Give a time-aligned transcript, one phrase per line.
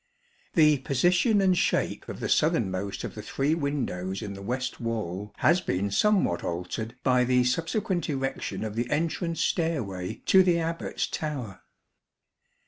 [0.55, 5.31] The position and shape of the southernmost of the three windows in the west wall
[5.37, 11.05] has been somewhat altered by the subsequent erection of the entrance stairway to the Abbat's
[11.05, 11.61] tower.